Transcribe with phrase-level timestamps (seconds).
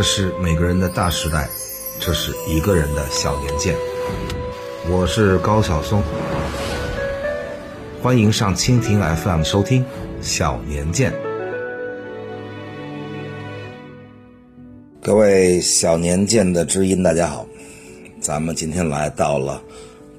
[0.00, 1.46] 这是每个人的大时代，
[2.00, 3.76] 这是一个人的小年鉴。
[4.88, 6.02] 我是高晓松，
[8.00, 9.84] 欢迎上蜻蜓 FM 收听
[10.22, 11.12] 《小年鉴》。
[15.02, 17.46] 各位小年鉴的知音，大家好，
[18.22, 19.62] 咱们今天来到了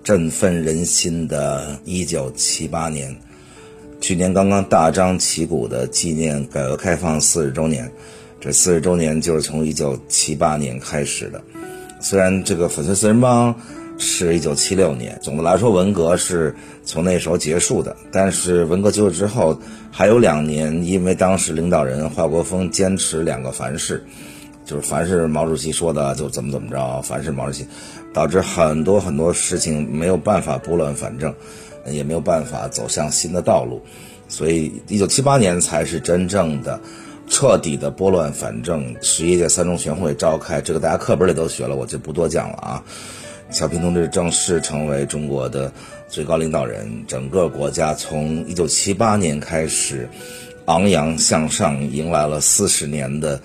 [0.03, 3.15] 振奋人心的1978年，
[3.99, 7.91] 去年刚刚大张旗鼓的纪念改革开放四十周年。
[8.41, 11.39] 这四十周年就是从一九七八年开始的，
[11.99, 13.55] 虽然这个粉碎四人帮
[13.99, 16.51] 是一九七六年，总的来说文革是
[16.83, 19.55] 从那时候结束的，但是文革结束之后
[19.91, 24.03] 还有两年，因为当时领导人华国锋坚持两个凡是，
[24.65, 27.63] 就是凡是毛主席说的就怎么怎么着，凡是毛主席，
[28.11, 31.31] 导致很多很多事情没有办法拨乱反正，
[31.85, 33.79] 也没有办法走向新的道路，
[34.27, 36.81] 所以一九七八年才是真正的。
[37.31, 42.83] 彻底的拨乱反正，十一届三中全会召开，这个大家课本里都学了，我就不多讲了啊。
[43.49, 45.71] 小平同志正式成为中国的
[46.09, 50.09] 最高领导人，整个国家从一九七八年开始
[50.65, 53.39] 昂扬向上，迎来了四十年的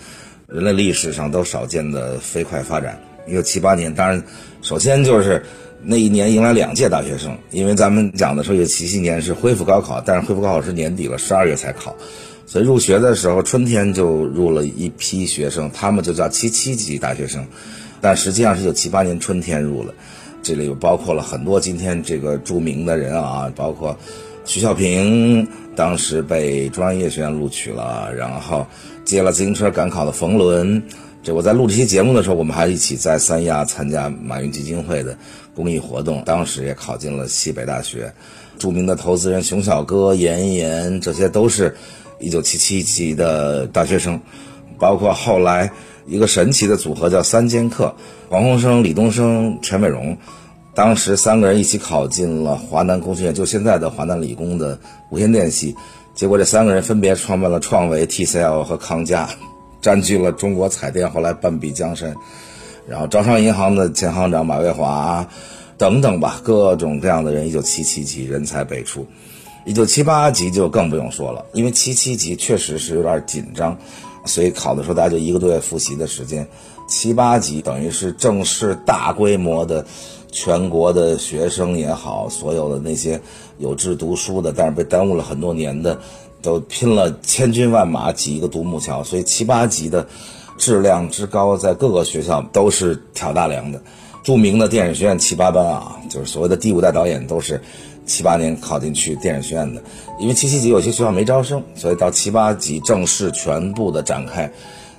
[0.49, 3.01] 人类历史上都少见的飞快发展。
[3.29, 4.21] 一九七八年，当然
[4.63, 5.45] 首先就是
[5.81, 11.95] 那一年迎来两届大学生，因为咱们讲的时候，有七七年是恢复高考，但是恢复高考是年底了，十二月才考。
[12.47, 17.45] 所以入学的时候，春天就入了一批学生，他们就叫七七级大学生，
[18.01, 19.93] 但实际上是一九七八年春天入了。
[20.45, 23.99] 这里包括了很多今天这个著名的人啊，包括
[24.45, 28.65] 徐小平，当时被中央音乐学院录取了，然后
[29.05, 30.81] 借了自行车赶考的冯仑。
[31.25, 35.19] 这我在录这期节目的时候，我们还一起在三亚参加马云基金会的
[35.53, 38.15] 公益活动，当时也考进了西北大学。
[38.57, 41.75] 著名的投资人熊小哥、严严，这些都是。
[42.19, 44.21] 一九七七级的大学生，
[44.79, 45.71] 包括后来
[46.07, 47.95] 一个神奇的组合叫三剑客，
[48.29, 50.17] 王洪生、李东升、陈美荣，
[50.75, 54.79] 当时三个人一起考进了华南工学院，就现在的华南理工的
[55.11, 55.75] 无线电系。
[56.15, 59.29] 结果这三个人分别创办了创维、TCL 和康佳，
[59.83, 62.15] 占据了中国彩电后来半壁江山。
[62.89, 65.29] 然后招商银行的前行长马蔚华
[65.77, 69.07] 等等吧，各种各样的人，一九七七级人才辈出。
[69.67, 73.77] 一九七八级就更不用说了，因为七七级确实是有点紧张，
[74.25, 76.47] 所以考的时候大家就一个多月复习的时间。
[76.87, 79.85] 七八级等于是正式大规模的，
[80.31, 83.21] 全国的学生也好，所有的那些
[83.59, 85.99] 有志读书的，但是被耽误了很多年的，
[86.41, 89.03] 都拼了千军万马挤一个独木桥。
[89.03, 90.07] 所以七八级的
[90.57, 93.83] 质量之高，在各个学校都是挑大梁的。
[94.23, 97.61] 著名的电影学院七八班啊，就是所谓的第五代导演都是。
[98.07, 99.83] 七八年考进去电影学院的，
[100.19, 104.51] 因为七七级有些学校没招生，所以到七八级正式全部的展开，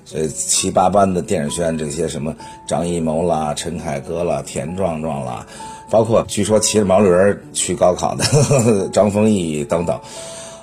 [0.06, 2.36] 所以七八班的电影学院这些什么
[2.68, 5.46] 张艺谋啦、陈凯歌啦、田壮壮啦，
[5.90, 7.10] 包括据说骑着毛驴
[7.54, 10.00] 去高考的 张丰毅等等，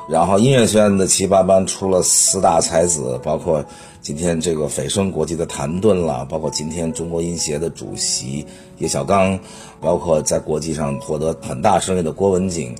[0.08, 3.64] 然后音乐学院的七八班出了四大才子，包括。
[4.04, 8.44] 今天这个斐声国际的谭盾啦，包括今天中国音协的主席
[8.76, 9.40] 叶小刚，
[9.80, 12.74] 包括在国际上获得很大声誉的郭文景，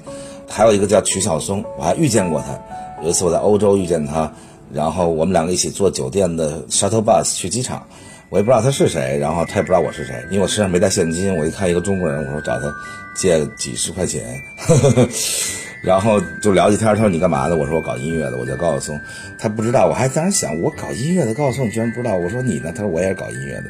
[0.46, 3.02] 还有一个叫曲晓松，我还遇见过他。
[3.02, 4.30] 有一次我在欧洲遇见他，
[4.70, 7.86] 然后我们两个一起坐酒店的 shuttle bus 去机场，
[8.30, 11.36] 我也不知道他是谁，然后他也不知道我是谁，因为我身上没带现金。
[11.36, 12.74] 我一看一个中国人，我说找他
[13.14, 14.42] 借几十块钱。
[15.82, 17.56] 然后就聊几天，他说你干嘛的？
[17.56, 18.98] 我说我搞音乐的，我叫高晓松。
[19.38, 22.16] 他不知道，我还在那想，我搞音乐的高晓松居然不知道。
[22.16, 22.72] 我说你呢？
[22.74, 23.64] 他说我也是搞音乐的。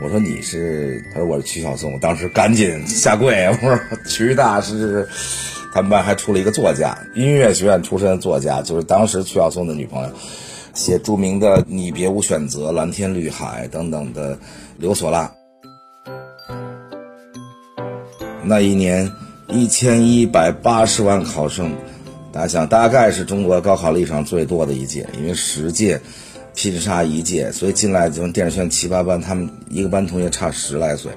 [0.00, 1.02] 我说你是？
[1.12, 1.92] 他说我是曲晓松。
[1.92, 5.06] 我当时赶紧下跪，我说曲大师。
[5.74, 10.10] 他们班还出了一个作家，音乐学院出身的作家，就是当时曲晓松的女朋友，
[10.76, 14.38] 写著名的《你别无选择》《蓝天绿海》等等的
[14.78, 15.32] 刘索拉。
[18.44, 19.10] 那一年。
[19.48, 21.72] 一千一百八十万考生，
[22.32, 26.00] 大家想，大概是中国高考历史上最多的一届，因为十届
[26.52, 31.12] 拼杀一届，所以进来就电影学院七八班，他们一个班同学差十来岁，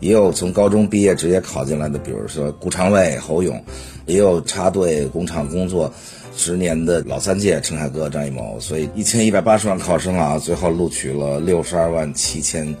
[0.00, 3.62] 也有从高中毕业直接考进来的，比如说顾长卫、侯勇，
[4.06, 5.94] 也有插队工厂工作
[6.38, 12.74] 十年的老三届陈凯歌、张艺谋，所以一千一百八十万考生啊，最后录取了六十二万七千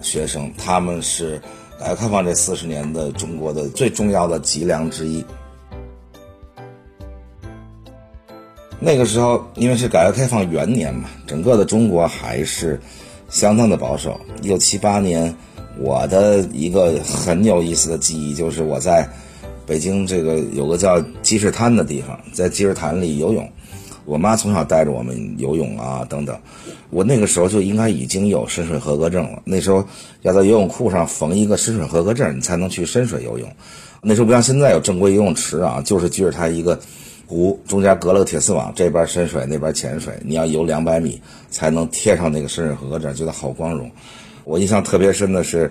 [0.00, 1.40] 学生，他们是。
[1.80, 5.24] 改革开放这四十年的中国的最重要的脊梁之一。
[8.78, 12.78] 那个时候，因为是改革开放元年嘛，整个的中国还是
[13.30, 14.20] 相当的保守。
[14.42, 15.34] 一九七八年，
[15.78, 19.08] 我的一个很有意思的记忆就是我在
[19.70, 23.48] 北京这个有个叫积水滩的地方，在积水潭里游泳，
[24.04, 26.36] 我妈从小带着我们游泳啊等等，
[26.90, 29.40] 我那个时候就应该已经有深水合格证了。
[29.44, 29.86] 那时候
[30.22, 33.48] 要在游泳裤上缝一个深水合格证，你才能去深水游泳。
[34.02, 36.76] 那时候不像现在有正规游泳池啊，就是举着它一个
[37.28, 43.88] 湖，中间隔了个铁丝网，这边深水那边浅水，你要游两百米才能贴上那个深水合格证，觉得好光荣。
[44.42, 45.70] 我印象特别深的是。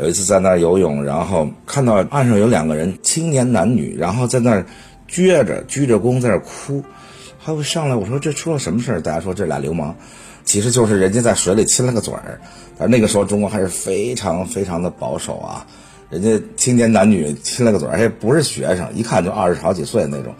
[0.00, 4.64] 有一次在那儿游泳，然后看到岸上有两个人，青年男女，然后在那儿
[5.10, 6.82] 撅着鞠着躬在那儿哭。
[7.38, 9.00] 还会上来我说这出了什么事儿？
[9.00, 9.94] 大家说这俩流氓，
[10.44, 12.40] 其实就是人家在水里亲了个嘴儿。
[12.78, 15.66] 但那个时候中国还是非常非常的保守啊，
[16.08, 20.34] 人家青年男女亲了个嘴儿，还不是学生，一看就二十好几岁那种，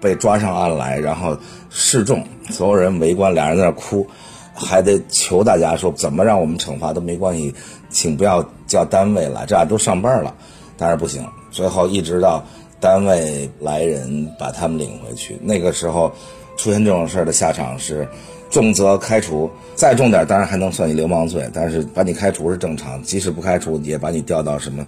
[0.00, 1.36] 被抓上岸来，然后
[1.70, 4.06] 示众，所有人围观，俩人在那儿哭。
[4.54, 7.52] 还得求大家说怎么让我们惩罚都没关系，
[7.90, 10.34] 请不要叫单位来，这俩都上班了，
[10.78, 11.26] 当然不行。
[11.50, 12.44] 最后一直到
[12.80, 16.12] 单位来人把他们领回去，那个时候
[16.56, 18.08] 出现这种事儿的下场是
[18.50, 24.86] 重则开除，再重点当然还能算你流氓罪，但是把你开除是正常，即使不开除也把你调到什么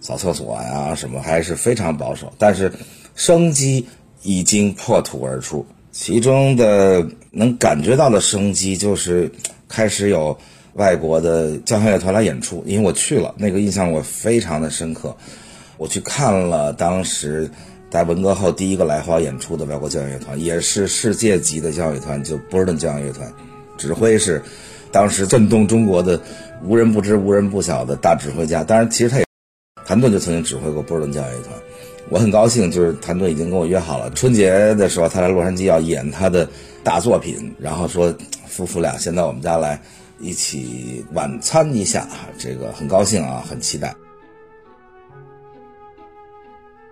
[0.00, 2.32] 扫厕所呀什么，还是非常保守。
[2.38, 2.72] 但是
[3.14, 3.86] 生机
[4.22, 5.64] 已经破土而出。
[5.98, 9.32] 其中的能感觉到的生机，就是
[9.66, 10.38] 开始有
[10.74, 12.62] 外国的交响乐团来演出。
[12.66, 15.16] 因为我去了，那个印象我非常的深刻。
[15.78, 17.50] 我去看了当时
[17.90, 23.32] 在文革后第一个来华演出的外国交响乐团，也是世界级的交响乐团，就波士顿交响乐团。
[23.78, 24.42] 指挥是
[24.92, 26.20] 当时震动中国的
[26.62, 28.62] 无人不知、无人不晓的大指挥家。
[28.62, 29.24] 当然，其实他也
[29.86, 31.54] 谭盾就曾经指挥过波士顿交响乐团。
[32.08, 36.48] 我很高兴，就是谭盾已经跟我约好了，春节的时候他来洛杉矶要演他的
[36.84, 38.14] 大作品，然后说
[38.46, 39.80] 夫妇俩先到我们家来
[40.20, 42.08] 一起晚餐一下，
[42.38, 43.92] 这个很高兴啊，很期待。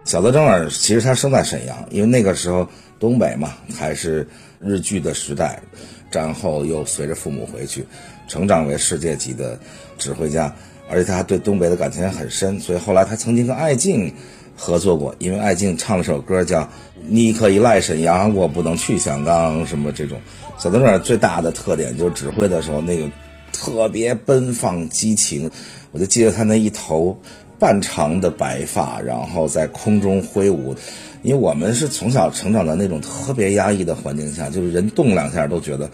[0.05, 2.69] 小泽征尔其实他生在沈阳，因为那个时候
[2.99, 4.27] 东北嘛还是
[4.59, 5.63] 日剧的时代，
[6.11, 7.87] 战后又随着父母回去，
[8.27, 9.57] 成长为世界级的
[9.97, 10.53] 指挥家，
[10.91, 14.13] 而且他还对东北的感情很深，所以后来他曾经跟艾敬。
[14.57, 16.61] 合作过，因为艾敬唱了首歌叫
[17.07, 20.21] 《你可以来沈阳，我不能去香港》什么这种。
[20.59, 23.11] 小泽征尔最大的特点就是指挥的时候那个
[23.53, 25.51] 特别奔放激情，
[25.93, 27.19] 我就记得他那一头
[27.59, 30.75] 半长的白发，然后在空中挥舞。
[31.23, 35.89] 因为我们是从小成长在那种特别压抑的环境下，就是人动两下都觉得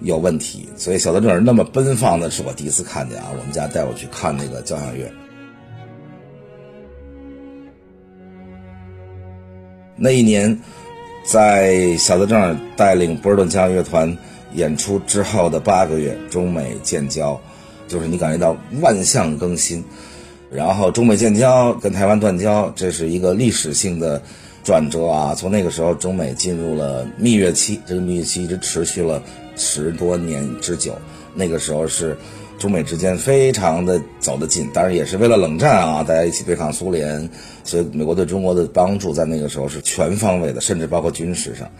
[0.00, 3.30] 有问题，所以小泽征尔那么奔放的是我第一次看见啊！
[3.30, 5.10] 我们家带我去看那个交响乐。
[9.96, 10.58] 那一年，
[11.24, 14.16] 在小泽正带领波士顿交响乐团
[14.54, 17.40] 演出之后的八个月，中美建交，
[17.86, 19.82] 就是你感觉到万象更新。
[20.50, 24.20] 然后中美建交跟台湾断交，这是一个历史性的
[24.62, 25.34] 转折啊！
[25.34, 29.22] 从那个时候，中美进入了蜜月期，这个蜜月期一直持续了
[29.56, 30.96] 十多年之久。
[31.34, 32.16] 那个时候是。
[32.56, 37.28] 中美之间非常的走得近，当然也是为了冷战啊，大家一起对抗苏联，
[37.62, 41.70] 所以美国对中国的帮助在那个时候是全方位的，甚至包括军事上。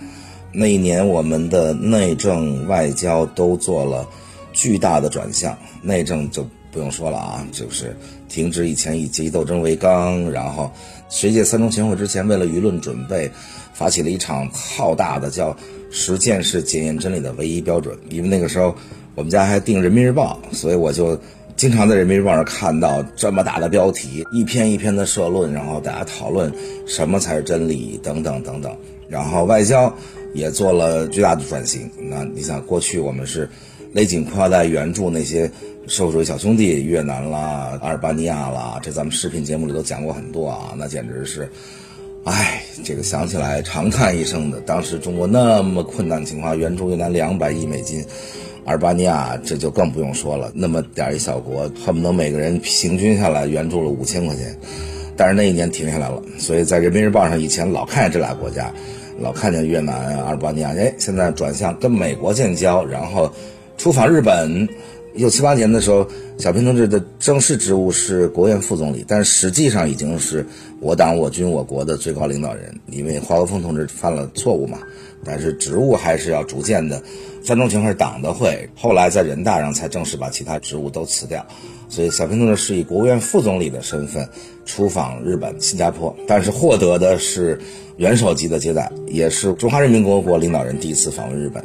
[0.53, 4.07] 那一年，我们的内政外交都做了
[4.53, 5.57] 巨大的转向。
[5.81, 7.97] 内政就不用说了啊，就是
[8.29, 10.71] 停止以前以阶级斗争为纲，然后
[11.09, 13.31] 十一届三中全会之前，为了舆论准备，
[13.73, 15.57] 发起了一场浩大的叫
[15.91, 18.75] “实践是检验真理的唯一标准”，因为那个时候。
[19.15, 21.19] 我们家还订《人民日报》，所以我就
[21.57, 26.53] 经常在《人民日报》上看到这么大的标题，一篇一篇的社论，然后大家讨论
[26.87, 28.77] 什么才是真理等等等等。
[29.09, 29.95] 然后外交
[30.33, 31.89] 也做了巨大的转型。
[32.11, 33.49] 那你想，过去我们是
[33.93, 35.49] 勒紧裤腰带援助那些
[35.87, 40.75] 社会主义小兄弟，越南啦、阿尔巴尼亚啦，这咱们视频节目里都讲过很多啊。
[40.77, 41.49] 那简直是，
[42.25, 44.61] 唉，这个想起来长叹一声的。
[44.63, 48.05] 当时中国那么困难的情况，援助越南两百亿美金。
[48.65, 54.59] 阿尔巴尼亚这就更不用说了，那么点一小国，恨不得每个人平均下来援助了五千块钱，
[55.17, 58.73] 但是那一年停下来了，所以在人民日报上以前老看见这俩国家，
[59.21, 63.31] 老看见越南、阿尔巴尼亚，哎，现在转向跟美国建交，然后
[63.77, 64.69] 出访日本。
[65.17, 66.05] 一九七八年的时候，
[66.39, 70.45] 小平同志的正式职务是国务院副总理，但实际上已经是
[70.81, 74.79] 我党我军我国的最高领导人，因为华国锋同志犯了错误嘛。
[75.25, 77.01] 但是职务还是要逐渐的。
[77.45, 81.45] 三中全会是党的会，后来在人大上才正式把其他职务都辞掉。
[81.91, 84.27] 所以小平同志是以国务院副总理的身份
[84.65, 87.61] 出访日本、新加坡，但是获得的是
[87.99, 91.63] 元首级的接待，也是中华人民共和国领导人第一次访问日本。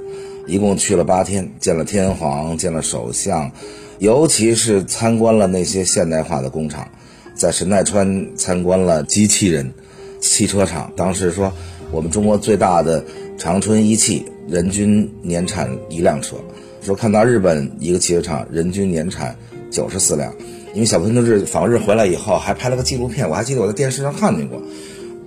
[0.48, 3.52] 一共去了八天，见了天皇，见了首相，
[4.00, 6.90] 尤其是参观了那些现代化的工厂，
[7.36, 9.72] 在神奈川参观了机器人
[10.20, 10.92] 汽车厂。
[10.96, 11.54] 当时说，
[11.92, 13.06] 我们中国最大的
[13.40, 16.36] 长春一汽人均年产一辆车，
[16.82, 19.34] 说看到日本一个汽车厂人均年产
[19.72, 20.32] 九十四辆。
[20.74, 24.62] 因为小平同志访日回来以后，还拍了个纪录片，我还记得我在电视上看见过，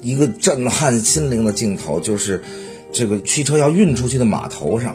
[0.02, 2.40] 一个震撼心灵的镜头，就是
[2.92, 4.94] 这个汽车要运出去的码头上，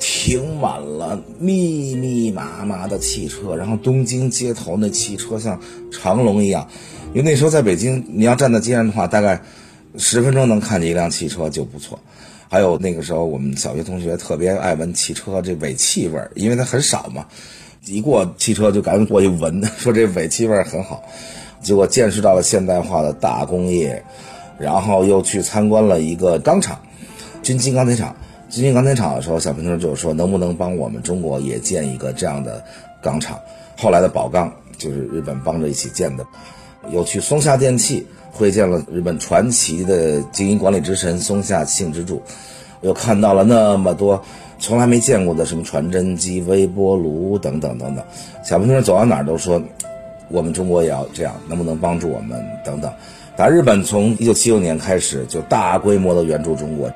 [0.00, 5.60] 停满了密密麻麻的汽车，然后东京街头那汽车像
[5.92, 6.66] 长龙一样。
[7.12, 9.40] 因为那时候在北京，你要站在街上的话，大概
[9.96, 12.00] 十分钟能看见一辆汽车就不错。
[12.54, 17.26] 还有那个时候，我们小学同学特别爱闻汽车这尾气味，因为它很少嘛。
[17.84, 21.02] 一过汽车就赶紧过去闻， 说这尾气味很好。
[21.60, 24.04] 结果见识到了现代化的大工业，
[24.56, 26.78] 然后又去参观了一个钢厂，
[27.42, 28.14] 军金钢铁厂。
[28.48, 32.64] 军金钢铁厂的时候，小平同志就说能不能帮我们中国也建一个这样的
[33.02, 33.36] 钢厂？
[33.76, 36.24] 后来的宝钢就是日本帮着一起建的。
[36.92, 42.20] 又去松下电器会见了日本传奇的经营管理之神松下幸之助，
[42.82, 44.22] 又看到了那么多。
[44.58, 48.04] 从来没见过的什么传真机、微波炉等等等等，
[48.42, 49.60] 小平同志走到哪儿都说，
[50.28, 52.90] 我们中国也要这样，能不能帮助我们等等。
[53.36, 56.90] 打日本从一九七六年开始就大规模的援助中国，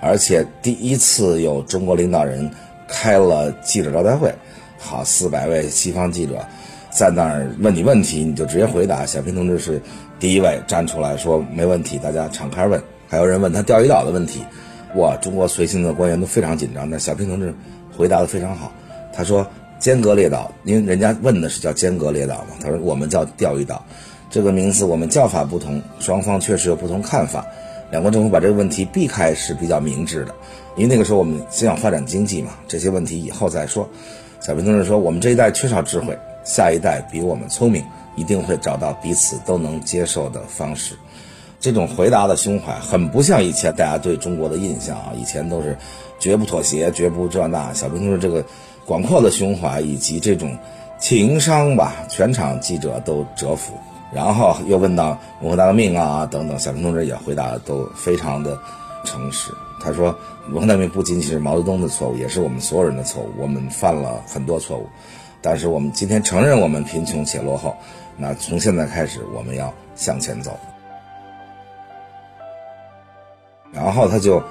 [0.00, 2.48] 而且第一次有中国领导人
[2.88, 4.32] 开了记者招待会，
[4.78, 6.38] 好四百位西方记者
[6.90, 9.04] 在那儿问你问题，你就直接回答。
[9.04, 9.82] 小平同志是
[10.20, 12.80] 第一位站出来说没问题，大家敞开问。
[13.08, 14.44] 还有人问他钓鱼岛的问题。
[14.96, 15.16] 哇！
[15.16, 17.54] 中国随行的官员都非常紧张，但小平同志
[17.96, 18.72] 回答的非常好。
[19.12, 19.46] 他说
[19.78, 23.84] ：“尖阁列岛，因为人家问的是叫尖阁列岛嘛。”他说：“我们叫钓鱼岛，
[24.28, 27.46] 这个名字我们叫法不同，双方确实有不同看法。
[27.92, 30.34] 两国政府把这个问题避开是比较明智的，
[30.76, 33.88] 因为那个时候我们先要发展经济嘛，这些问题以后再说。”
[34.40, 37.84] 小平同志说：“我们这一代缺少智慧，下一代比我们聪明，
[38.20, 40.94] 一定会找到彼此都能接受的方式。”
[41.60, 45.12] 这种回答的胸怀很不像以前大家对中国的印象啊！
[45.14, 45.76] 以前都是
[46.18, 47.70] 绝不妥协、绝不这那。
[47.74, 48.42] 小平同志这个
[48.86, 50.56] 广阔的胸怀以及这种
[50.98, 53.74] 情商吧，全场记者都折服。
[54.10, 58.58] 然后又问到文化大革命啊等等，小平同志也回答的都非常的
[59.04, 59.52] 诚实。
[59.84, 60.16] 他说，
[60.48, 63.28] 文化大革命不仅仅是毛泽东的错误，也是我们所有人的错误。
[63.38, 64.86] 我们犯了很多错误，
[65.42, 67.76] 但是我们今天承认我们贫穷且落后。
[68.20, 70.58] 那从现在开始，我们要向前走。
[73.72, 74.42] 然后他就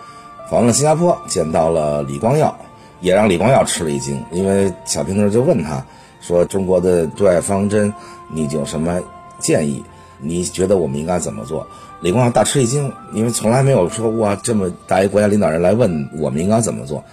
[0.49, 2.57] 访问了新加坡，见到了李光耀，
[3.01, 4.23] 也让李光耀吃了一惊。
[4.31, 5.85] 因为小平同志就问他
[6.21, 7.93] 说：“中国的对外方针，
[8.31, 8.99] 你有什么
[9.37, 9.83] 建议？
[10.21, 11.67] 你觉得我们应该怎么做？”
[12.01, 17.03] 李光耀大吃一惊，因为从来没有说哇这么大一国家领导人来问我们应该怎么做。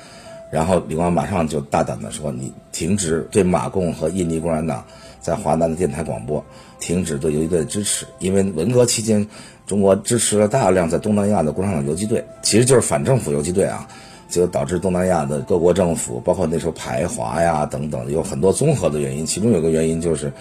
[0.48, 4.84] 然后李光耀马上就大胆地说：“你停止对马共和印尼共产党
[5.26, 6.44] 在华南的电台广播，
[6.78, 9.26] 停止对游击队的支持，因为文革期间。”
[9.66, 13.84] 中国支持了大量在东南亚的共产党游击队，其实就是反政府游击队啊，
[14.28, 19.26] 就导致东南亚的各国政府，包括那时候排华呀等等，有很多综合的原因。
[19.26, 20.32] 其中有个原因就是，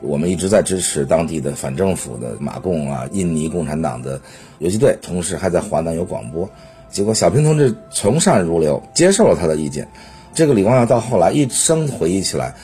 [0.00, 4.18] 我们一直在支持当地的反政府的马共啊、印尼共产党的
[4.60, 6.48] 游击队，同时还在华南有广播。
[6.90, 9.86] 结果小平同志从善如流，接受了他的意见。
[10.32, 12.54] 这个李光耀到后来一生回忆起来，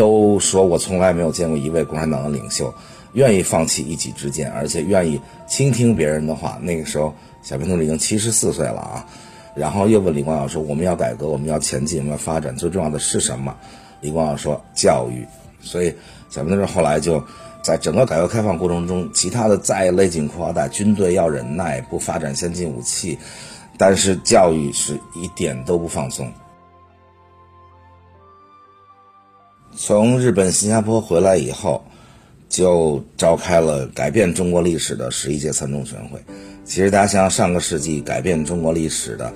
[0.00, 2.72] 都说我从来没有见过一位共产党的领袖。
[3.12, 6.58] 愿意放弃一己之见，而且愿意倾听别人的话。
[6.62, 9.06] 那个时候，小平同志已经七十四岁了啊。
[9.54, 13.54] 然后又问李光耀说：“我们要改革，我们要前进，我们要发展，最重要的是什么？”
[14.00, 15.26] 李光耀说：“教育。”
[15.60, 15.92] 所以，
[16.30, 17.22] 小平同志后来就
[17.62, 23.18] 在整个改革开放过程中，其他的再勒紧裤腰带，军队要忍耐，不发展先进武器，
[23.76, 26.32] 但是教育是一点都不放松。
[29.76, 31.84] 从日本、新加坡回来以后。
[32.50, 36.18] 就召开了改变中国历史的十一届三中全会。
[36.64, 39.32] 其实大家想想，上个世纪改变中国历史的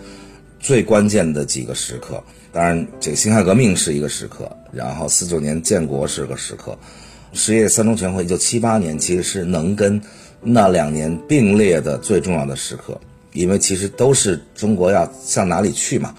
[0.59, 2.21] 最关键的几个时刻，
[2.53, 6.77] 当然这个辛亥革命是一个时刻，然后四九年建国是个时刻，
[7.33, 10.03] 十一届三中全会一九七八年其实是能跟
[10.41, 13.01] 那两年并列的最重要的时刻，
[13.33, 16.13] 因为其实都是中国要向哪里去嘛。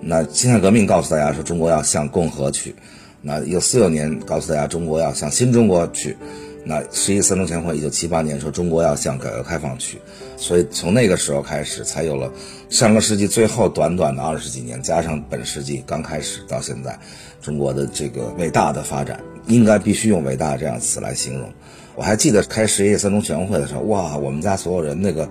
[0.00, 2.74] 那辛亥革命告诉大家说，中国要向共和去。
[3.22, 6.16] 那一九四六年告诉大家，中国要向新中国去；
[6.64, 9.98] 那十一三中全会一九七八年说中国要向改革开放去，
[10.36, 12.32] 所以从那个时候开始，才有了
[12.68, 16.98] 上个世纪最后短短的二十几年，加上本世纪刚开始到现在，
[17.40, 21.48] 中国的这个伟大的发展，应该必须用“伟大”这样词来形容。
[21.94, 25.28] 我还记得开十一三中全会的时候，哇，我们家所有人那个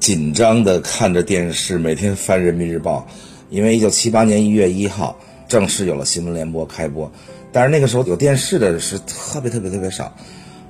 [0.00, 3.06] 紧张的看着电视，每天翻人民日报，
[3.50, 5.16] 因为一九七八年一月一号。
[5.50, 7.10] 正式有了新闻联播开播，
[7.50, 10.14] 但是那个时候有电视的是特别特别特别少，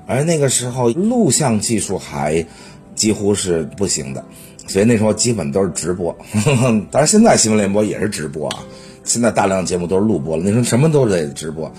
[0.06, 2.46] 而那个时候录像技术还
[2.94, 4.24] 几乎是不行的，
[4.66, 6.16] 所以那时候基本都是直播。
[6.90, 8.64] 当然现在新闻联播也是直播啊，
[9.04, 10.42] 现在大量节目都是录播了。
[10.42, 11.70] 那时候什么都得直播。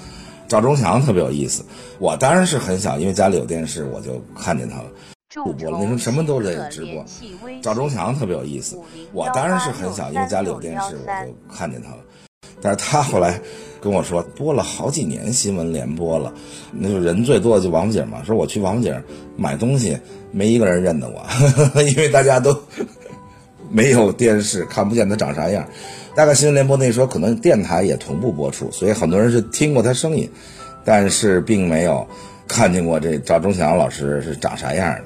[0.48, 1.66] 赵忠祥特别有意思，
[1.98, 4.86] 我当然是很小，因为家里有电视，我就看见他了。
[5.44, 7.04] 录播了，那时候什么都得直播。
[7.64, 8.78] 赵忠祥特别有意思，
[9.12, 11.98] 我当然是很小，因为家里有电视，我就看见他了。
[12.62, 13.42] 但是他后来
[13.82, 16.32] 跟我说，播了好几年新闻联播了，
[16.72, 18.24] 那就人最多的就王府井嘛。
[18.24, 19.02] 说我去王府井
[19.36, 19.98] 买东西，
[20.32, 21.26] 没一个人认得我，
[21.82, 22.56] 因为大家都
[23.72, 25.68] 没有电视，看不见他长啥样。
[26.14, 30.30] 大概新闻联播那时候可能电台也同步播出，所以很多人是听过他声音，
[30.86, 32.06] 但是并没有
[32.48, 35.04] 看见过这赵忠祥老师是长啥样的。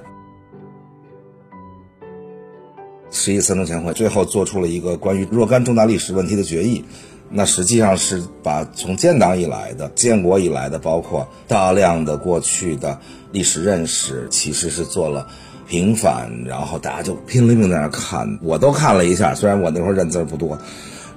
[3.11, 6.83] 十一三中全会最后做出了一个关于若干重大历史问题的决议。
[7.29, 12.97] 那实际上是把从建党以来的、建国以来的，包括大量的过去的
[13.31, 15.27] 历史认识，其实是做了
[15.67, 20.57] 平反，然后大家就拼了命在那看，我都看了一下，虽然我那会儿认字不多，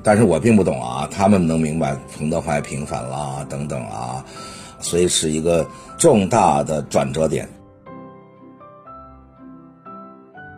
[0.03, 4.25] 但是我并不懂啊，他们能明白彭德怀平反啦等等啊，
[4.81, 5.65] 所以是一个
[5.99, 7.49] 重大的转折点。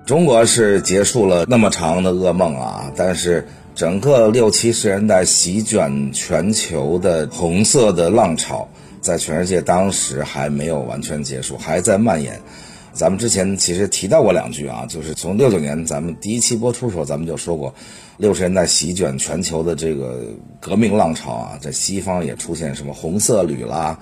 [0.06, 3.46] 中国是结束了那么长的噩梦啊，但是。
[3.80, 8.68] 整个六七十年代席卷全球的红色的浪潮，
[9.00, 12.38] 在全世界当时还没有完全结束，还在蔓延。
[12.92, 17.74] 咱们之前其实提到过两句啊，就是从六九年咱们第一期播出的时候，咱们就说过，
[18.18, 20.24] 六十年代席卷全球的这个
[20.60, 23.98] 革命浪潮啊，在西方也出现什么红色旅啦。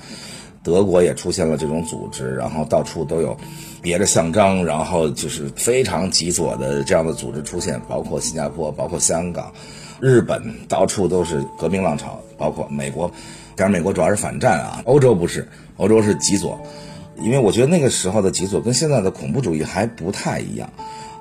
[0.69, 3.37] 德国也出现了这种组织，然后到处都有
[3.81, 9.53] 别的象征，然后就是非常极左的这样的组织出现，包括新加坡，包括香港，
[9.99, 13.11] 日本，到处都是革命浪潮，包括美国，
[13.57, 15.49] 当然美国主要是反战啊，欧洲不是，
[15.79, 16.61] 欧洲是极左，
[17.23, 20.71] 因为我觉得那个时候的极左跟现在的恐怖主义还不太一样，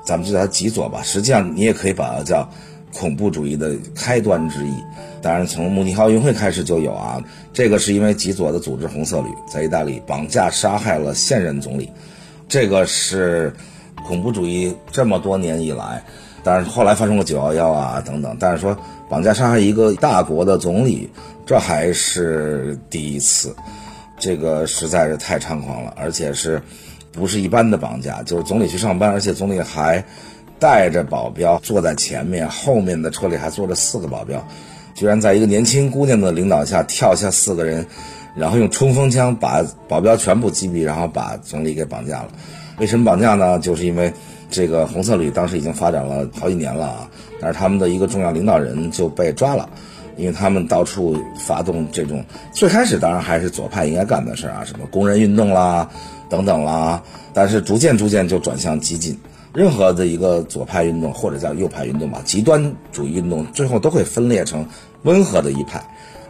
[0.04, 2.48] 咱们就叫它极左吧，实际上你也可以把它叫。
[2.94, 4.72] 恐怖主义的开端之一，
[5.22, 7.22] 当然从慕尼黑奥运会开始就有啊。
[7.54, 11.92] 这个是因为极左的组织红色旅在意大利绑架杀害了现任总理，
[12.48, 13.54] 这个是
[14.06, 16.04] 恐怖主义这么多年以来，
[16.44, 18.78] 当然后来发生了九幺幺啊等等，但是说
[19.10, 21.10] 绑架杀害一个大国的总理，
[21.46, 23.56] 这还是第一次，
[24.20, 26.62] 这个实在是太猖狂了，而且是
[27.12, 30.04] 不是一般的绑架，就是总理去上班，而且总理还。
[30.60, 34.44] 带着保镖坐在前面，后面的车里还坐着四个保镖，
[34.98, 37.86] 居然在一个年轻姑娘的领导下跳下四个人，
[38.36, 42.30] 然后用冲锋枪把保镖全部击毙，然后把总理给绑架了。
[42.80, 43.60] 为什么绑架呢？
[43.60, 44.12] 就是因为
[44.50, 49.70] 这个红色旅当时已经发展了好几年了啊，但是他们的一个重要领导人就被抓了，
[50.16, 55.88] 因为他们到处发动这种最开始当然还是左派应该干的事啊，什么工人运动啦
[56.28, 57.04] 等等啦，
[57.36, 59.16] 但是逐渐逐渐就转向激进。
[59.54, 64.64] 任何的一个左派运动或者叫右派运动吧，极端主义运动最后都会分裂成
[65.08, 65.82] 温和的一派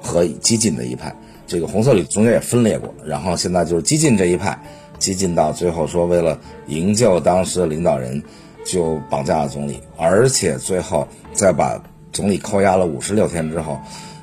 [0.01, 1.13] 和激进的一派。
[1.45, 4.57] 这个红色旅中间也分裂过，然后现在就是激进这一派，
[4.99, 8.21] 激进到最后说为了营救当时的领导人，
[8.63, 11.81] 就绑架了总理，而且最后再把
[12.13, 13.77] 总理扣押了五十六天之后，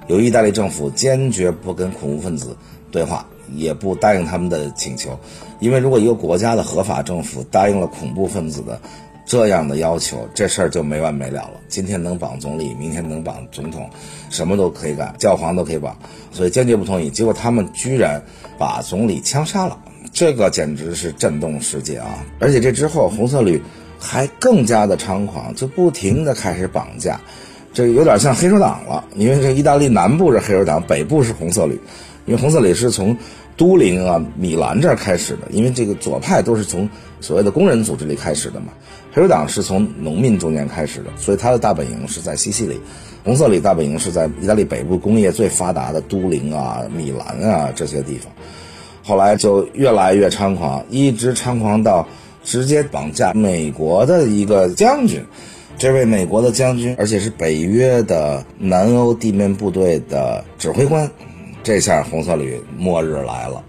[0.06, 2.56] 由意大利政府坚决不跟恐怖分子
[2.90, 3.26] 对话。
[3.54, 5.20] 也不答应他们的请求，
[5.60, 8.80] 因为如果一个国家的合法政府答应了恐怖分子的
[9.24, 11.60] 这样的要求，这事儿就没完没了了。
[11.68, 13.88] 今天能绑总理，明天能绑总统，
[14.30, 15.96] 什么都可以干，教皇都可以绑，
[16.30, 17.08] 所以坚决不同意。
[17.08, 18.22] 结果他们居然
[18.58, 19.78] 把总理枪杀了，
[20.12, 22.24] 这个简直是震动世界啊！
[22.38, 23.60] 而且这之后，红色旅
[23.98, 27.18] 还更加的猖狂，就不停的开始绑架，
[27.72, 29.02] 这有点像黑手党了。
[29.16, 31.80] 因为这意大利南部是黑手党，北部是红色旅。
[32.26, 33.16] 因为红色旅是从
[33.56, 36.88] 都灵啊、米兰这儿开始的，因为这个左派都是从
[37.20, 38.68] 所谓的工人组织里开始的嘛。
[39.14, 42.81] 黑手党是从农民中间开始的，所以它的大本营是在西西里。
[43.22, 48.33] 红色旅大本营是在意大利北部工业最发达的都灵啊、米兰啊这些地方。
[49.05, 52.09] 后来就越来越猖狂，一直猖狂到
[52.42, 55.24] 直接绑架美国的一个将军。
[55.79, 61.09] 这位美国的将军，而且是北约的南欧地面部队的指挥官。
[61.62, 63.62] 这下红色旅末日来了，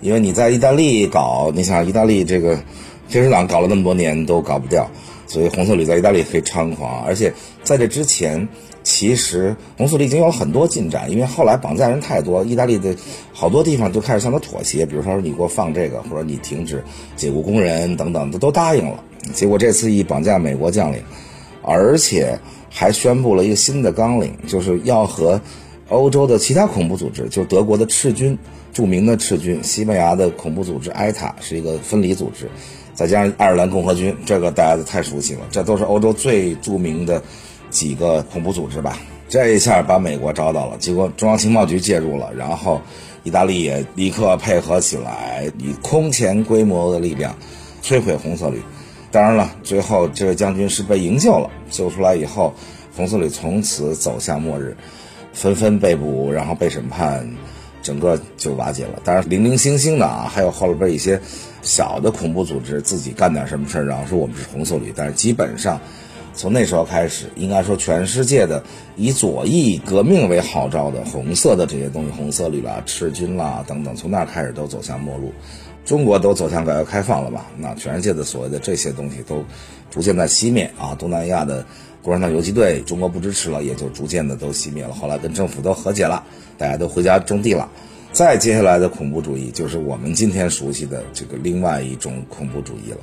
[0.00, 2.58] 因为你在意大利搞，你想意大利这个
[3.08, 4.90] 黑手党搞了那么多年都搞不掉，
[5.26, 7.04] 所以红色旅在意大利可以猖狂。
[7.04, 8.48] 而且在这之前，
[8.82, 12.94] 其实红色旅已经有很多进展，因为后来绑架人太多，意大利的
[13.32, 16.82] 好多地方就开始向他妥协，比如说你给我放这个，或者你停止
[17.16, 19.02] 解雇工人等等，都都答应了。
[19.32, 21.02] 结果这次一绑架美国将领，
[21.62, 22.38] 而且
[22.68, 25.40] 还宣布了一个新的纲领，就是要和。
[25.90, 28.36] 欧洲的其他恐怖组织，就是德国的赤军，
[28.72, 32.48] 著名的赤军；西班牙的恐怖组织埃塔是一个分离组织，
[32.94, 37.22] 再加上爱尔兰共和军，这个大家都太熟悉了，这都是欧洲最著名的
[37.70, 38.98] 几个恐怖组织吧。
[39.28, 42.80] 这一下把美国招到了，结果中央情报局介入了，然后
[43.24, 47.34] 意大利也立刻配合起来，以空前规模的力量
[47.82, 48.62] 摧毁红色旅。
[49.10, 52.54] 当然了，最后这位将军是被营救了，救出来以后，
[52.96, 54.76] 红色旅从此走向末日，
[55.32, 57.28] 纷纷被捕，然后被审判，
[57.84, 58.98] 整个就瓦解了。
[59.04, 61.20] 当然，零零星星的啊，还有后边一些
[61.62, 65.80] 小的恐怖组织自己干点什么事儿，然后说我们是红色旅，但是基本上。
[66.36, 68.60] 从那时候开始，应该说全世界的
[68.96, 75.32] 以左翼革命为号召的红色的这些东西，红色旅啦、赤军啦等等，从那儿开始都走向末路。
[75.84, 77.46] 中国都走向改革开放了吧？
[77.56, 79.44] 那全世界的所谓的这些东西都
[79.92, 80.96] 逐渐在熄灭啊。
[80.98, 81.64] 东南亚的
[82.04, 84.92] 共产党游击队，中国不支持了，也就逐渐的都熄灭了。
[84.92, 86.22] 后来跟政府都和解了，
[86.58, 87.66] 大家都回家种地了。
[88.12, 92.98] 再接下来的恐怖主义，就是我们今天熟悉的这个另外一种恐怖主义了。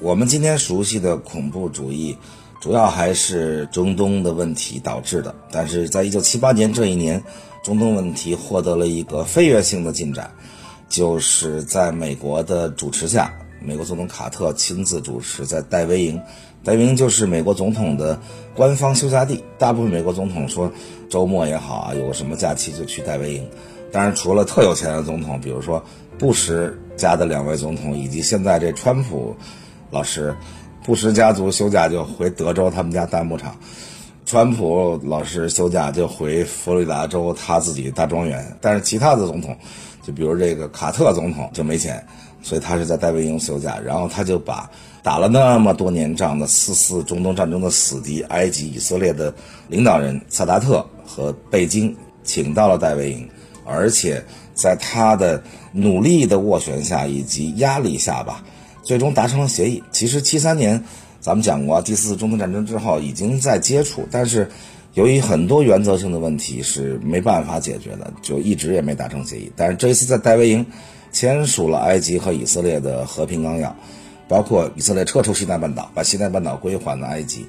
[0.00, 2.16] 我们今天熟悉的恐怖主义，
[2.58, 5.34] 主要还是中东的问题导致的。
[5.52, 7.22] 但是在一九七八年这一年，
[7.62, 10.30] 中东问题获得了一个飞跃性的进展，
[10.88, 13.32] 就是在美国的主持下，
[13.66, 16.20] 美国总统卡特亲自主持在戴维营，
[16.62, 18.18] 戴维营就是美国总统的
[18.54, 19.42] 官方休假地。
[19.58, 20.70] 大部分美国总统说
[21.10, 23.46] 周末也好啊，有什么假期就去戴维营。
[23.92, 25.84] 当然，除了特有钱的总统，比如说
[26.18, 29.36] 布什家的两位总统，以及现在这川普。
[29.92, 30.34] 老师，
[30.84, 33.56] 布什家族休假就回德州他们家大牧场，
[34.26, 38.56] 川普老师休假就回佛罗里达州他自己大庄园。
[38.60, 39.56] 但是其他的总统，
[40.02, 42.04] 就比如这个卡特总统就没钱，
[42.46, 43.76] 所以他是在戴维营休假。
[43.84, 44.70] 然后他就把
[45.02, 49.34] 打了那么多年仗的四次中东战争的死敌埃及、以色列的
[49.66, 53.28] 领导人萨达特和贝京请到了戴维营，
[53.64, 58.44] 而且在他的努力的斡旋下以及压力下吧。
[58.84, 59.82] 最终达成了协议。
[59.90, 60.80] 其实七三年，
[61.20, 64.48] 咱们讲过第四次中东战争之后已经在接触，但是
[64.94, 69.50] 由于很多原则性的问题是没办法解决的，就一直也没达成协议。
[69.56, 70.64] 但是这一次在戴维营
[71.16, 73.74] 签署了埃及和以色列的和平纲要，
[74.28, 77.46] 包括以色列撤出西奈半岛，把西奈半岛归还了埃及，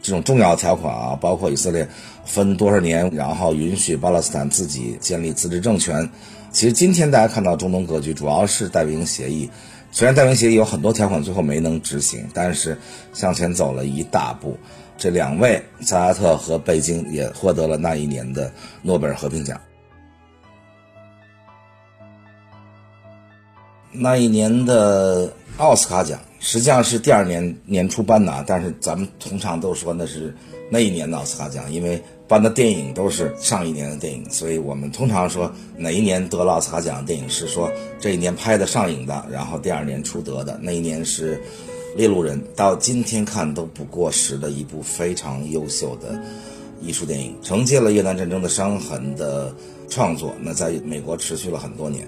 [0.00, 1.88] 这种重要条款啊，包括以色列
[2.24, 6.08] 分多少年，然后允许巴勒斯坦自己建立自治政权。
[6.52, 9.50] 其实今天大家看到中东格局，主要是戴维营协议。
[9.90, 12.78] 虽然戴维协议有很多条款最后没能执行，但是
[13.12, 14.56] 向前走了一大步。
[14.96, 19.60] 这两位萨拉特和贝京也获得了那一年的诺贝尔和平奖。
[23.92, 30.34] 那一年的奥斯卡奖实际上是第二年年初颁的，但是咱们通常都说那是
[30.70, 32.02] 那一年的奥斯卡奖，因为。
[32.28, 41.36] 颁的电影都是上一年的电影，所以我们通常说哪一年得了奥斯卡奖的电影是说这一年拍的上映的，然后第二年出得的那一年是
[41.96, 46.22] 《猎鹿人》，到今天看都不过时的一部非常优秀的
[46.82, 49.50] 艺术电影，承接了越南战争的伤痕的
[49.88, 52.06] 创作，那在美国持续了很多年，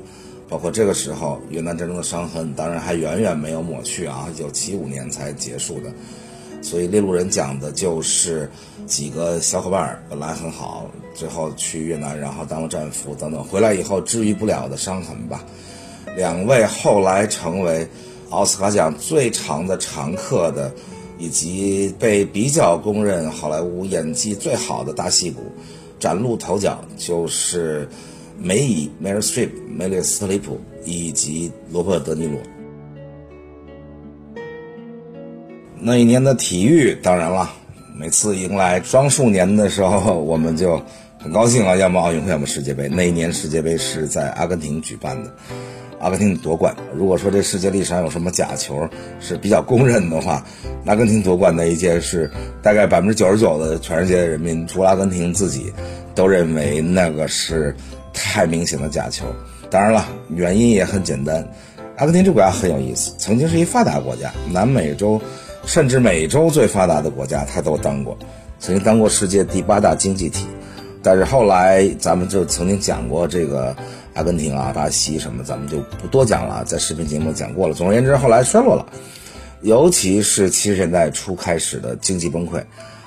[0.50, 5.90] 包括这个时候越南战争的伤痕当然还远远没有抹去啊，一九七五年才结束的。
[6.60, 8.50] 所以《猎鹿人》讲的就是
[8.84, 15.42] 几个小伙伴本来很好，最后去越南，然后当了战俘等等，回来以后治愈不了的伤痕吧。
[16.16, 17.88] 两位后来成为
[18.28, 20.70] 奥斯卡奖最长的常客的，
[21.18, 25.40] 以及被比较公认好莱坞演技最好的大戏骨，
[25.98, 27.88] 崭露头角，就是
[28.42, 32.40] 梅姨 （Mary Streep）、梅丽斯特里普以及罗伯特·德尼罗。
[35.78, 37.50] 那一年的体育，当然了，
[37.94, 40.80] 每次迎来双数年的时候，我们就
[41.18, 42.88] 很高兴啊，要么奥运会，要么世界杯。
[42.88, 45.30] 那一年世界杯是在阿根廷举办的，
[45.98, 46.74] 阿根廷夺冠。
[46.94, 48.88] 如果说这世界历史上有什么假球
[49.20, 50.42] 是比较公认的话，
[50.86, 52.30] 阿根廷夺冠那一届是
[52.62, 55.70] 大概百分之九十九的全世界人民，除了阿根廷自己，
[56.14, 57.76] 都认为那个是
[58.12, 59.24] 太明显的假球。
[59.70, 61.46] 当然了，原因也很简单，
[61.96, 65.20] 阿根廷这国家很有意思，曾经是一发达国家，南美洲。
[65.66, 68.16] 甚至美洲最发达的国家，他都当过，
[68.58, 70.46] 曾经当过世界第八大经济体，
[71.02, 73.76] 但是后来咱们就曾经讲过这个
[74.14, 77.74] 阿根廷啊、巴西什么，咱们就不多讲了，在视频节目讲过了。
[77.74, 78.86] 总而言之，后来衰落了，
[79.60, 82.64] 尤其是七十年代初开始的经济崩溃，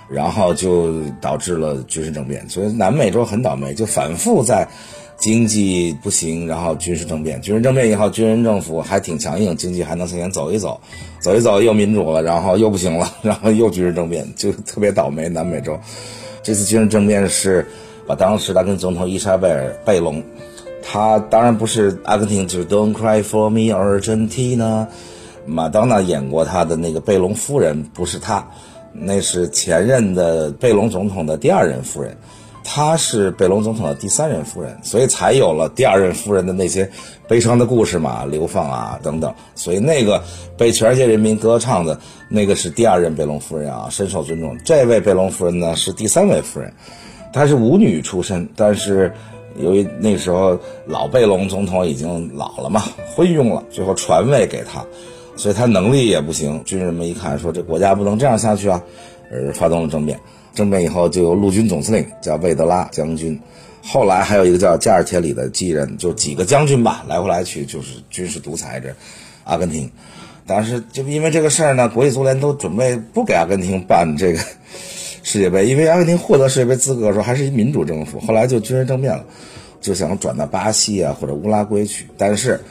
[0.09, 4.67] 然后就导致了军事政变，所以南美洲很倒霉，就反复在。
[5.15, 10.77] 经济不行，然后军事政变，军事政变以后，军人政府还挺强硬，经济还能向前走一走，
[11.21, 15.29] 走一走又民主了，然后又不行了，然后又军事政变，就特别倒霉。
[15.29, 15.79] 南美洲
[16.41, 17.65] 这次军事政变是
[18.05, 20.21] 把当时的跟总统伊莎贝尔·贝隆
[20.81, 24.87] 他当然不是阿根廷，就是 Don't Cry for Me Argentina。
[25.45, 28.45] 马当娜演过他的那个贝隆夫人，不是他，
[28.93, 32.17] 那是前任的贝隆总统的第二任夫人。
[32.65, 36.89] 她是贝隆总统的第三任夫人，所以才有了第二任夫人的那些
[37.27, 39.35] 悲伤的故事嘛，流放啊等等。
[39.53, 40.23] 所以那个
[40.57, 44.57] 被全世界人民歌唱的那个是第二任贝隆夫人啊，深受尊重。
[44.63, 46.73] 这位贝隆夫人呢是第三位夫人，
[47.33, 49.11] 她是舞女出身，但是
[49.57, 52.81] 由于那时候老贝隆总统已经老了嘛，
[53.13, 54.85] 昏庸了，最后传位给她，
[55.35, 56.61] 所以他能力也不行。
[56.63, 58.81] 军人们一看说这国家不能这样下去啊，
[59.31, 60.19] 而发动了政变。
[60.53, 63.39] 政变以后，就有陆军总司令叫魏德拉将军，
[63.81, 68.95] 后来还有一个叫加尔铁里的继任，就几个将军吧，来回来去就是军事独裁着
[69.43, 69.89] 阿根廷。
[70.45, 74.39] 但是就因为这个事儿呢，国际足联都准备不给阿根廷办这个
[75.23, 79.25] 世界杯，因为阿根廷获得世界杯资格的时候还是一民主政府，后来就军事政变了，
[79.81, 82.05] 就想转到巴西啊或者乌拉圭去。
[82.15, 82.61] 但是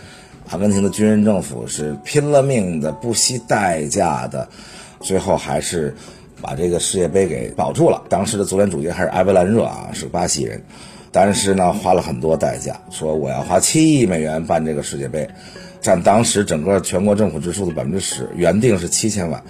[0.49, 4.49] 阿根廷的军人政府是拼了命的、不惜代价的，
[5.01, 5.95] 最后还是。
[6.41, 8.03] 把这个世界杯给保住了。
[8.09, 10.61] 当时的足联主席还是埃维兰热啊，是巴西人，
[11.13, 15.31] 但是呢花了很多代价，说我要花七亿美元办这个世界杯，
[15.81, 19.41] 占当时整个全国政府支出的百分之十，原定是七千万，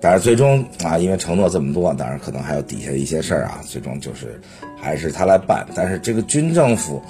[0.00, 4.40] 但是最终啊，因为承诺这么多，当然可能还有底下的一些事儿啊，最终就是
[4.82, 5.64] 还是他来办。
[5.76, 7.00] 但是这个军政府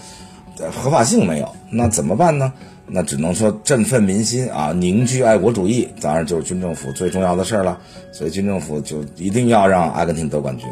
[0.54, 2.52] 的合法性没有，那怎么办呢？
[2.92, 7.80] 那只能说振奋民心啊，凝聚爱国主义，当然就是军政府最重要的事儿了。
[8.12, 10.66] 所以军政府就一定要让阿根廷得冠军。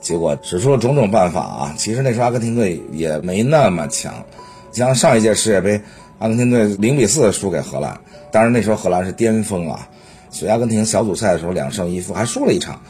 [0.00, 4.24] 结果指出了种种办法啊，其实那时候阿根廷队也没那么强。
[4.72, 5.80] 像上一届世界杯，
[6.18, 9.88] 阿根廷队零比四输给荷兰，当然那时候荷兰是巅峰啊。
[10.30, 12.82] 所以阿根廷小组赛的时候两胜一负，还输了一场，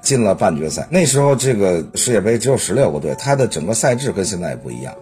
[0.00, 0.86] 进了半决赛。
[0.88, 4.94] 那时候这个世界杯只有十六个队，它的整个赛制跟现在也不一样。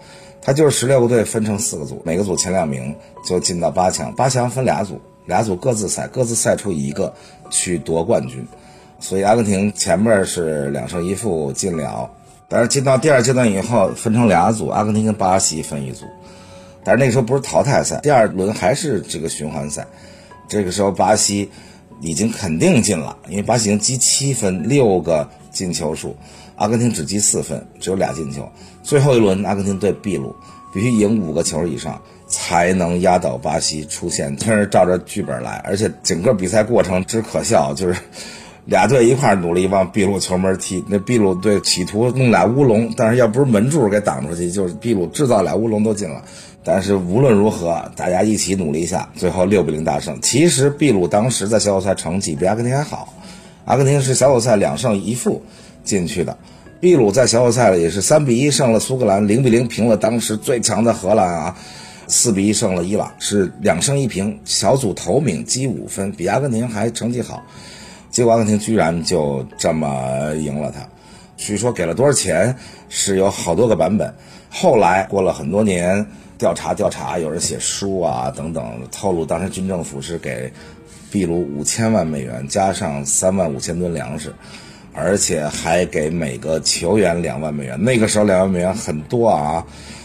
[0.42, 7.12] 他就是十六个队分成四个组，每个组前两名就进到八强，八强分俩组，俩组各自赛，各自赛出一个
[7.50, 8.46] 去夺冠军。
[8.98, 12.11] 所以阿根廷前面是两胜一负进了，
[12.48, 16.05] 但是进到第二阶段以后分成俩组，阿根廷跟巴西分一组，
[16.85, 19.87] 但是那个时候不是淘汰赛，第二轮还是这个循环赛。
[20.48, 21.50] 这个时候巴西
[22.00, 26.16] 已经肯定进了，因为巴西已经积七分，六个进球数。
[26.61, 28.46] 阿根廷只积四分，只有俩进球。
[28.83, 30.37] 最后一轮，阿根廷对秘鲁，
[30.75, 34.37] 必须赢五个球以上才能压倒巴西出线。
[34.37, 37.99] 全是照着剧本来，而且整个比赛过程之可笑，就是
[38.66, 40.85] 俩队一块努力往秘鲁球门踢。
[40.87, 46.23] 那秘鲁队企图弄俩乌龙，但是要不是门柱给挡出去，就是秘鲁制造俩乌龙都进了。
[46.62, 50.20] 但是无论如何，大家一起努力一下，最后六比零大胜。
[50.20, 53.14] 其实秘鲁当时在小组赛成绩比阿根廷还好，
[53.64, 55.42] 阿根廷是小组赛两胜一负。
[55.84, 56.36] 进去的，
[56.80, 61.56] 秘鲁在小组赛里也是三比一胜了苏格兰，零比零平了当时最强的荷兰啊，
[62.06, 67.42] 四比一胜了伊朗，是两胜一平，小组头名积五分，比阿根廷还成绩好。
[68.10, 70.88] 结果阿根廷居然就这么赢了他，
[71.36, 72.56] 据说给了多少钱
[72.88, 74.12] 是有好多个版本。
[74.50, 76.04] 后来过了很多年
[76.36, 80.52] 调查调查，有人写书啊等等，透露当时军政府是给
[81.12, 84.34] 秘鲁五千万美元，加上三万五千吨粮食。
[84.92, 89.64] 而且还给每个球员两万美元，那个时候两万美元很多啊，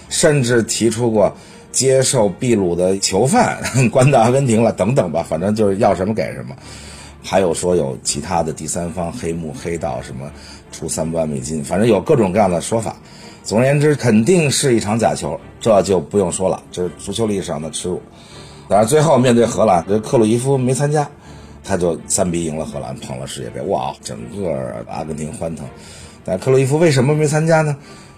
[0.10, 1.36] 甚至提出过
[1.72, 3.60] 接受秘鲁的囚犯
[3.92, 6.56] 关到阿根廷了等等吧，反正就是要什么给什么。
[7.24, 10.32] 还有说有其他的第三方黑幕黑道什么
[10.72, 12.96] 出三万美金，反正有各种各样的说法。
[13.44, 18.02] 总而言之，肯定是一场假球，这就不用说了，这是足球历史上的耻辱。
[18.68, 21.10] 但是最后面对荷兰，这克鲁伊夫没参加。
[21.66, 23.60] 他就三比赢了荷兰，捧了世界杯。
[23.62, 25.68] 哇，整个阿根廷欢腾。
[26.24, 27.76] 但克洛伊夫为什么没参加呢？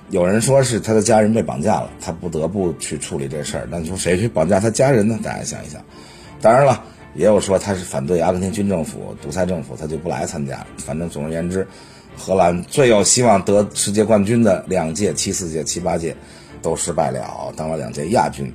[0.10, 3.67] 有人说是他的家人被绑架了，他不得不去处理这事儿。
[3.69, 5.19] 那你说谁去绑架他家人呢？
[5.23, 5.81] 大家想一想。
[6.41, 6.81] 当然了，
[7.15, 10.65] 也有说他是反对阿根廷军政府、独裁政府，他就不来参加。
[10.77, 11.67] 反正总而言之，
[12.17, 16.15] 荷兰最有希望得世界冠军的两届、七四届、七八届
[16.62, 18.53] 都失败了，当了两届亚军。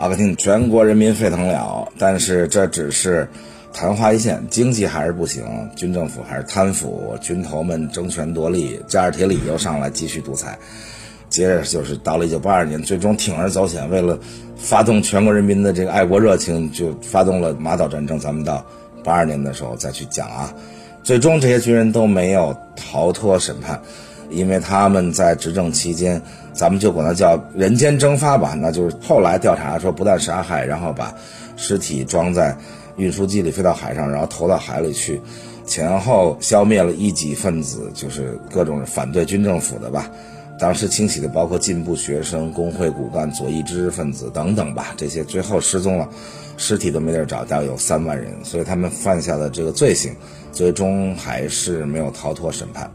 [0.00, 3.28] 阿根廷全国人民沸腾了，但是这只是
[3.70, 5.44] 昙花一现，经济还是不行，
[5.76, 10.58] 军政府还是贪腐，军头们争权夺利，加尔铁里又上来继续独裁。
[11.28, 14.18] 接着就是到了一九八二年，最终铤而走险，为了
[14.56, 18.18] 发动全国人民的这个爱国热情，就发动了马岛战争。
[18.18, 18.64] 咱们到
[19.04, 20.54] 八二年的时候再去讲啊。
[21.02, 23.82] 最终这些军人都没有逃脱审判。
[24.30, 26.20] 因为他们在执政期间
[26.52, 31.14] 咱们就管它叫人间蒸发吧那就是后来调查说不但杀害然后把
[31.56, 32.56] 尸体装在
[32.96, 35.20] 运输机里飞到海上然后投到海里去
[35.66, 40.10] 前后消灭了异己分子就是各种反对军政府的吧
[40.58, 46.08] 当时清洗的包括进步学生工会骨干左翼知识分子等等吧这些最后失踪了
[46.58, 50.14] 尸体都没地儿找大概有三万人所以他们犯下的这个罪行
[50.52, 52.90] 最终还是没有逃脱审判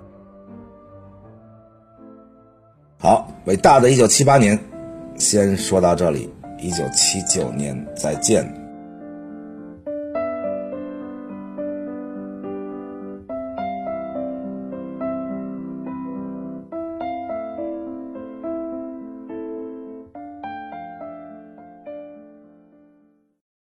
[3.06, 4.58] 好伟大的一九七八年
[5.16, 8.65] 先说到这里一九七九年再见。